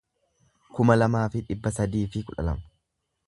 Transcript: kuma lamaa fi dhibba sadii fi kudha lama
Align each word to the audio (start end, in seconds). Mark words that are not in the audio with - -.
kuma 0.77 0.95
lamaa 1.01 1.27
fi 1.35 1.43
dhibba 1.49 1.73
sadii 1.79 2.03
fi 2.15 2.23
kudha 2.31 2.47
lama 2.51 2.69